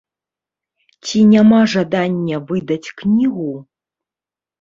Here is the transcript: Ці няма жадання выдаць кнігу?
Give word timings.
Ці 1.03 1.19
няма 1.33 1.59
жадання 1.73 2.39
выдаць 2.53 2.91
кнігу? 3.03 3.51